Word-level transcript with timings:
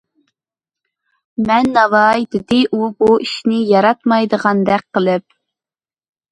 —مەن 1.49 1.69
ناۋاي-دېدى 1.75 2.63
ئۇ 2.79 2.89
بۇ 3.03 3.11
ئىشىنى 3.27 3.61
ياراتمايدىغاندەك 3.75 4.89
قىلىپ. 5.01 5.29